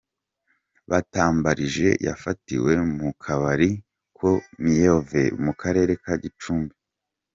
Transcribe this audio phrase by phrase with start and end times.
[0.89, 3.69] Batambarije yafatiwe mu Kabari
[4.17, 4.29] ko
[4.61, 6.75] Miyove mu karere ka Gicumbi.